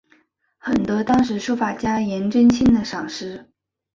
[0.57, 3.51] 很得当时书法家颜真卿的赏识。